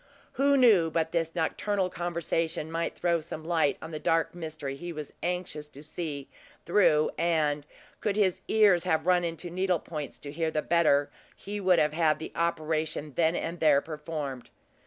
Who 0.31 0.57
knew 0.57 0.89
but 0.89 1.11
this 1.11 1.35
nocturnal 1.35 1.91
conversation 1.91 2.71
might 2.71 2.95
throw 2.97 3.21
some 3.21 3.43
light 3.43 3.77
on 3.83 3.91
the 3.91 3.99
dark 3.99 4.33
mystery 4.33 4.75
he 4.75 4.91
was 4.91 5.13
anxious 5.21 5.67
to 5.67 5.83
see 5.83 6.27
through, 6.65 7.11
and, 7.19 7.67
could 7.99 8.15
his 8.15 8.41
ears 8.47 8.83
have 8.85 9.05
run 9.05 9.23
into 9.23 9.51
needle 9.51 9.77
points 9.77 10.17
to 10.21 10.31
hear 10.31 10.49
the 10.49 10.63
better, 10.63 11.11
he 11.35 11.59
would 11.59 11.77
have 11.77 11.93
had 11.93 12.17
the 12.17 12.31
operation 12.33 13.13
then 13.13 13.35
and 13.35 13.59
there 13.59 13.79
performed. 13.79 14.49